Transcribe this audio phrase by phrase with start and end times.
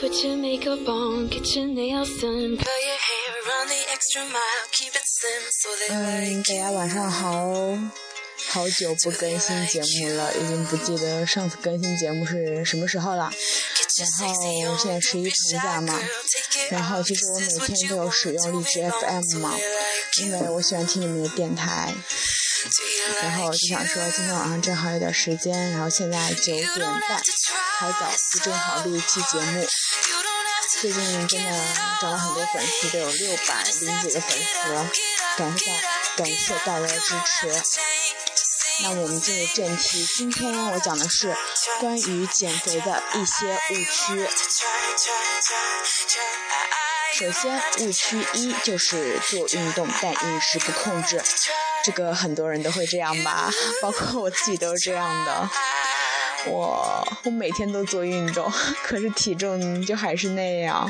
[0.00, 4.66] Put your makeup on, get your nails done, curl your hair, run the extra mile,
[4.70, 7.48] keep it slim so they 嗯大家晚上好，
[8.48, 13.32] 好久不更新节目了，已经不记得上次更新节目是什么时候了。
[14.22, 16.00] 然后现在十一长假嘛，
[16.70, 19.56] 然后其实我每天都有使用荔枝 FM 嘛，
[20.20, 21.92] 因为我喜欢听你们的电台。
[23.22, 27.22] 然后就想说今天晚上正好有点时间，然后现在九点半，
[27.78, 29.66] 还早，就正好录一期节目。
[30.80, 31.50] 最近真的
[32.00, 34.70] 涨了很多粉丝，都有六百零几个粉丝，
[35.36, 35.78] 感谢大
[36.16, 37.62] 感谢大家的支持。
[38.82, 41.34] 那我们进入正题，今天我讲的是
[41.80, 44.28] 关于减肥的一些误区。
[47.18, 51.20] 首先，误区一就是做运动但饮食不控制，
[51.84, 55.48] 这个很多人都会这样吧，包括我自己都是这样的。
[56.46, 58.50] 我我每天都做运动，
[58.84, 60.88] 可是体重就还是那样，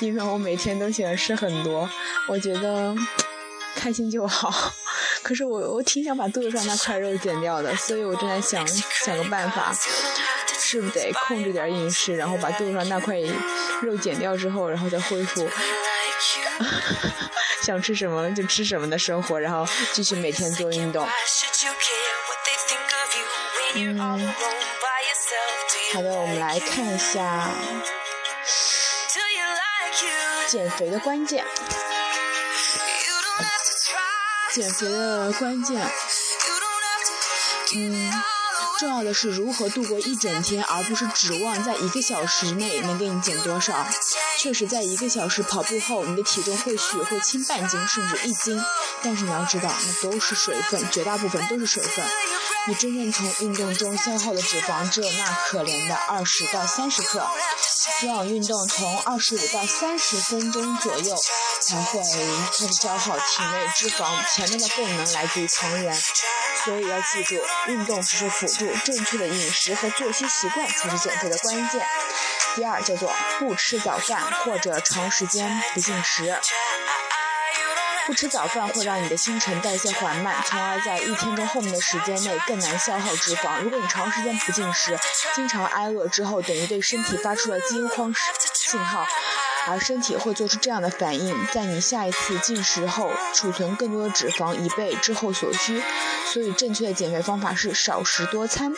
[0.00, 1.88] 因为我每天都喜欢吃很多，
[2.28, 2.94] 我觉得
[3.76, 4.72] 开心就好。
[5.22, 8.66] 可是我我挺想把肚子上那块肉减掉的，所以我正在想
[9.04, 9.72] 想个办法，
[10.60, 13.16] 是不是得控制点饮食，然后把肚子上那块
[13.82, 15.48] 肉减掉之后，然后再恢复
[17.62, 21.08] 想吃什么就吃什么的生活，然后继续每天做运动。
[23.74, 24.34] 嗯，
[25.92, 27.50] 好的，我们来看一下
[30.48, 31.44] 减肥的关键。
[34.54, 35.86] 减肥的关键，
[37.76, 38.10] 嗯，
[38.78, 43.84] 重要的是如何度过一整天，而不是指望在一个小时内能给你减多少。
[44.38, 48.62] 确实，在一个小时跑步后，你的体重或许会轻半斤甚至一斤，
[49.02, 52.06] 但是你要知道，那都是水分，绝大部分都是水分。
[52.66, 57.26] 你真正从运动中消耗的脂肪只有那可怜的二十到三十克。
[58.02, 61.16] 有氧运动从二十五到三十分钟左右
[61.62, 62.06] 才会开
[62.52, 65.98] 始消耗体内脂肪，前面的供能来自于糖原。
[66.64, 67.36] 所以要记住，
[67.68, 71.86] 运动只是辅助，正确的饮食和作息习惯才是减肥的关键。
[72.56, 76.38] 第二叫做不吃早饭或者长时间不进食。
[78.08, 83.60] 不吃早饭会让你的新陈代谢缓慢，从而在一天中后面的时间内更难消耗脂肪。
[83.60, 84.98] 如果你长时间不进食，
[85.34, 88.10] 经常挨饿之后，等于对身体发出了惊慌
[88.54, 89.04] 信号，
[89.66, 95.82] 而身体会做出这样的反应，在你下一次进食后储存更多的脂肪，以备之后所需。
[96.32, 98.72] 所以，正确的减肥方法是少食多餐。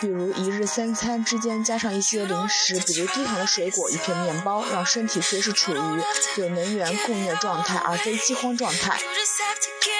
[0.00, 6.02] 比如一日三餐之间加上一些零食，比如低糖的水果、一片面包，让身体随时处于
[6.36, 8.98] 有能源供应的状态，而非饥荒状态。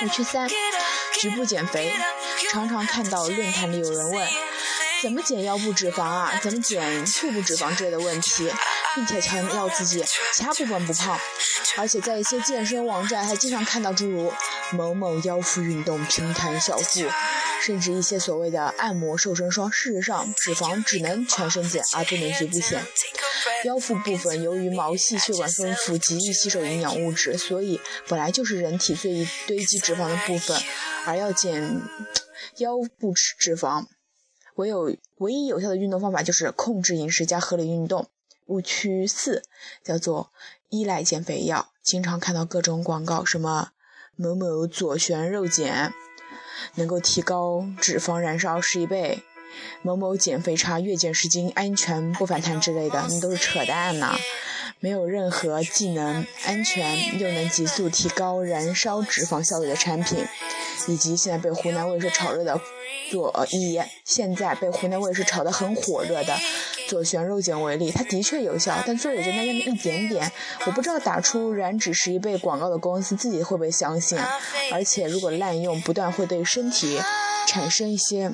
[0.02, 0.48] 误区三：
[1.20, 1.92] 局部减肥。
[2.50, 4.28] 常常看到论坛里有人问，
[5.02, 6.38] 怎么减腰部脂肪啊？
[6.42, 8.52] 怎么减腹部脂肪之类的问题，
[8.94, 10.04] 并且强调自己
[10.34, 11.18] 其他部分不胖。
[11.78, 14.32] 而且在一些健身网站还经常看到诸如
[14.72, 17.00] 某某腰腹运动平坦小腹。
[17.62, 22.82] 甚至一些所谓的按摩瘦身霜，事实上脂肪只能全身减，而不能局部减。
[23.64, 30.56] 腰腹部分由于毛细血管丰富，极易吸收营养物质，所以本来就是人体最易堆积脂肪的部分。
[31.06, 31.82] 而要减
[32.58, 33.86] 腰部脂肪，
[34.56, 38.08] 唯有唯一有效的运动方法就是控制饮食加合理运动。
[38.46, 39.42] 误区四
[39.82, 40.30] 叫做
[40.68, 43.70] 依赖减肥药，经常看到各种广告，什么
[44.14, 45.92] 某某左旋肉碱。
[46.74, 49.22] 能够提高脂肪燃烧十一倍，
[49.82, 54.16] 某某减肥茶月减十斤安全不反弹之类的，那都是扯淡呐！
[54.80, 60.26] 没有任何既能安全又能急速提高燃烧脂肪效率的产品，
[60.86, 62.60] 以及现在被湖南卫视炒热的
[63.10, 66.36] 左以现在被湖南卫视炒得很火热的
[66.88, 70.30] 左旋肉碱为例，它的确有效，但作用就那那么一点点。
[70.66, 74.18] 我不知道打出燃脂十一倍广告的公司自己会不会相信，
[74.70, 77.00] 而且如果滥用，不但会对身体
[77.48, 78.30] 产生一些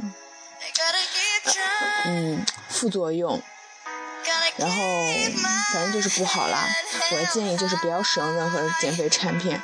[2.04, 3.40] 嗯副作用。
[4.56, 4.82] 然后，
[5.72, 6.58] 反正就是不好啦。
[7.10, 9.58] 我的建议就是不要使用任何减肥产品，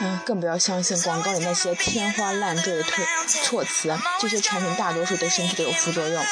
[0.00, 3.96] 嗯，更不要相信广告里那些天花乱坠的推措辞。
[4.20, 6.24] 这些产品大多数对身体都有副作用。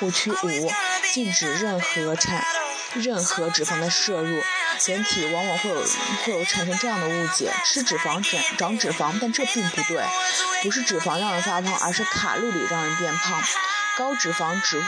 [0.00, 0.72] 误区五：
[1.12, 2.42] 禁止任何产
[2.94, 4.42] 任何脂肪的摄入。
[4.86, 5.84] 人体往往会有
[6.24, 10.02] 会有产生这样的误解：吃脂肪长长脂肪，但这并不对。
[10.62, 13.40] 不是脂肪让人发胖，而是卡路里让人变胖。
[13.96, 14.82] 高脂肪脂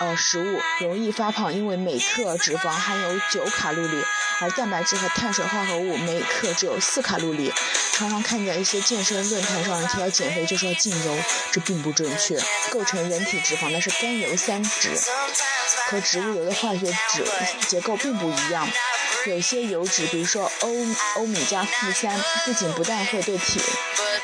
[0.00, 4.04] 呃食物容易发胖，因为每克脂肪含有九卡路里，
[4.40, 7.52] 而蛋白质和碳水化合物每克只有四卡路里。
[7.92, 11.16] 常常看见一些健身论坛上提到减肥就是要禁油，
[11.52, 12.36] 这并不正确。
[12.70, 14.90] 构成人体脂肪的是甘油三酯，
[15.86, 17.24] 和植物油的化学脂
[17.68, 18.68] 结构并不一样。
[19.26, 20.68] 有些油脂，比如说欧
[21.18, 23.60] 欧米伽负三，不仅不但会对体，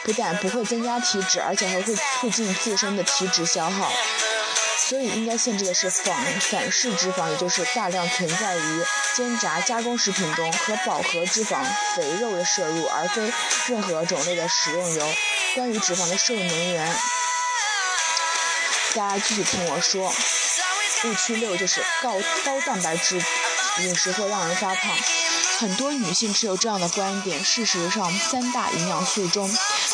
[0.02, 3.90] 不但不会增加体脂，而且还会促进自身的体脂消耗。
[4.90, 8.84] 所以应该限制的是反反式脂肪，也就是大量存在于
[9.14, 11.62] 煎炸加工食品中和饱和脂肪
[11.94, 13.32] 肥肉的摄入，而非
[13.68, 15.14] 任何种类的食用油。
[15.54, 16.92] 关于脂肪的摄入能源，
[18.96, 20.12] 大家继续听我说。
[21.04, 23.22] 误区六就是高高蛋白质
[23.78, 24.92] 饮食会让人发胖。
[25.60, 27.44] 很多女性持有这样的观点。
[27.44, 29.48] 事实上，三大营养素中，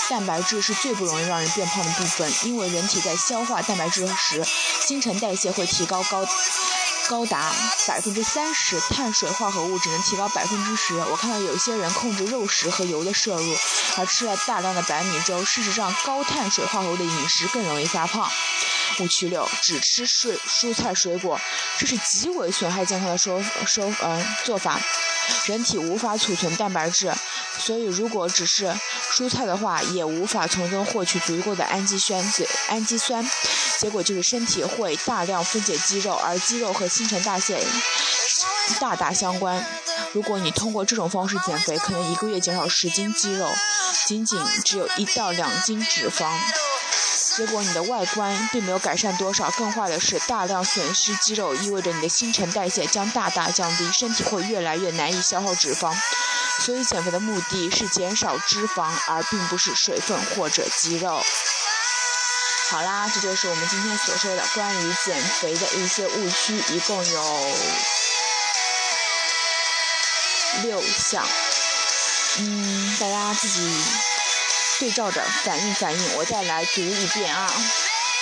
[0.08, 4.44] 蛋白质是最不容易让人变胖的部分，因为人体在消化蛋白质时，
[4.86, 6.24] 新陈代谢会提高高
[7.08, 7.52] 高达
[7.88, 10.94] 百分之三十，碳水化合物只能提高百分之十。
[11.10, 13.56] 我看到有些人控制肉食和油的摄入，
[13.96, 15.44] 而吃了大量的白米粥。
[15.44, 18.30] 事实上，高碳水化合物的饮食更容易发胖。
[19.00, 21.40] 误区六：只吃水蔬菜水果，
[21.76, 24.80] 这是极为损害健康的说说呃做法。
[25.46, 27.12] 人体无法储存蛋白质，
[27.58, 28.75] 所以如果只是
[29.12, 32.23] 蔬菜的话，也无法从中获取足够的氨基酸。
[32.69, 33.25] 氨基酸，
[33.78, 37.64] 结果就是身体会大量分解肌肉，而肌肉和新陈代谢
[38.81, 39.64] 大大相关。
[40.12, 43.49] 如果你通过这种方式减肥，可能一个月减少十斤肌肉，
[44.06, 46.26] 仅仅只有一到两斤脂肪。
[47.36, 55.94] 结果你的外观并没有改善多少，更坏的是大量损失肌肉，意味着你的新陈代谢将大大降低，身体会越来越难以消耗脂肪。
[56.60, 61.22] 所以减肥的目的是减少脂肪，而并不是水分或者肌肉。
[62.70, 67.56] 好啦，这就是我们今天所说的关于减肥的一些误区，一共有
[70.62, 71.22] 六项。
[72.38, 73.70] 嗯，大家自己。
[74.78, 77.50] 对照着反应反应，我再来读一遍啊。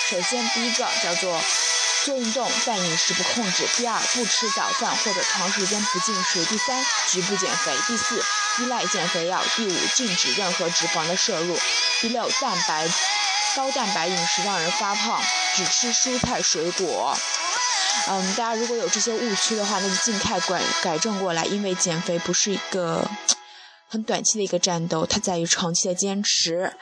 [0.08, 1.40] 首先第一个叫做
[2.04, 8.22] 做运动但饮食不控制；第二不吃早饭或者长时间不进食；第三局部减肥；第四
[8.60, 11.56] 依赖减肥药；第五禁止任何脂肪的摄入；
[12.00, 12.86] 第六蛋白
[13.56, 15.20] 高蛋白饮食让人发胖，
[15.56, 17.18] 只吃蔬菜水果。
[18.06, 23.08] 嗯，大家如果有这些误区的话，那就尽快改改正过来，因为减肥不是一个。
[23.94, 26.72] 很短期的一个战斗，它在于长期的坚持。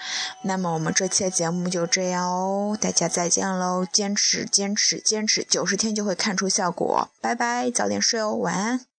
[0.44, 3.84] 那么我们这期的节目就这样哦，大家再见喽！
[3.92, 7.10] 坚持，坚持，坚持，九十天就会看出效果。
[7.20, 8.91] 拜拜，早点睡哦，晚安。